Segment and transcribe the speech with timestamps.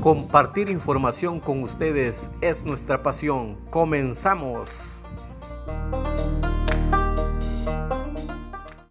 [0.00, 3.56] Compartir información con ustedes es nuestra pasión.
[3.68, 4.97] Comenzamos.